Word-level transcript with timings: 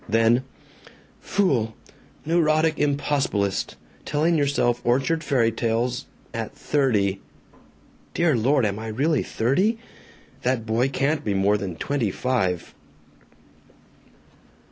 Then: 0.09 0.41
"Fool! 1.19 1.75
Neurotic 2.25 2.77
impossibilist! 2.77 3.75
Telling 4.03 4.35
yourself 4.35 4.81
orchard 4.83 5.23
fairy 5.23 5.51
tales 5.51 6.07
at 6.33 6.55
thirty.... 6.55 7.21
Dear 8.15 8.35
Lord, 8.35 8.65
am 8.65 8.79
I 8.79 8.87
really 8.87 9.21
THIRTY? 9.21 9.77
That 10.41 10.65
boy 10.65 10.89
can't 10.89 11.23
be 11.23 11.35
more 11.35 11.55
than 11.55 11.75
twenty 11.75 12.09
five." 12.09 12.73